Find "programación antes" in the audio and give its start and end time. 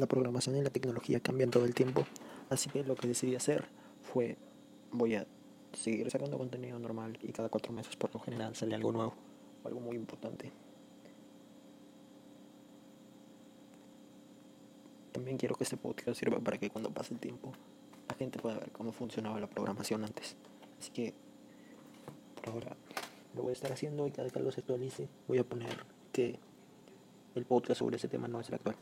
19.48-20.36